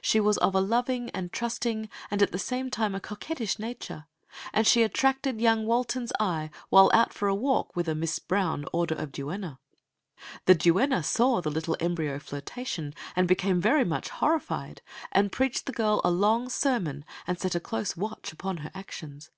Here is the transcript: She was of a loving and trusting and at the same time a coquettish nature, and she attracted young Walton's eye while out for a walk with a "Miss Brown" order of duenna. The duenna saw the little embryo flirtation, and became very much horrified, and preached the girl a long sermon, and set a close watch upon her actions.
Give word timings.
She 0.00 0.20
was 0.20 0.38
of 0.38 0.54
a 0.54 0.60
loving 0.60 1.10
and 1.10 1.32
trusting 1.32 1.88
and 2.08 2.22
at 2.22 2.30
the 2.30 2.38
same 2.38 2.70
time 2.70 2.94
a 2.94 3.00
coquettish 3.00 3.58
nature, 3.58 4.06
and 4.52 4.64
she 4.64 4.84
attracted 4.84 5.40
young 5.40 5.66
Walton's 5.66 6.12
eye 6.20 6.50
while 6.68 6.88
out 6.94 7.12
for 7.12 7.26
a 7.26 7.34
walk 7.34 7.74
with 7.74 7.88
a 7.88 7.94
"Miss 7.96 8.20
Brown" 8.20 8.64
order 8.72 8.94
of 8.94 9.10
duenna. 9.10 9.58
The 10.44 10.54
duenna 10.54 11.02
saw 11.02 11.40
the 11.40 11.50
little 11.50 11.76
embryo 11.80 12.20
flirtation, 12.20 12.94
and 13.16 13.26
became 13.26 13.60
very 13.60 13.84
much 13.84 14.10
horrified, 14.10 14.82
and 15.10 15.32
preached 15.32 15.66
the 15.66 15.72
girl 15.72 16.00
a 16.04 16.12
long 16.12 16.48
sermon, 16.48 17.04
and 17.26 17.40
set 17.40 17.56
a 17.56 17.58
close 17.58 17.96
watch 17.96 18.30
upon 18.32 18.58
her 18.58 18.70
actions. 18.76 19.30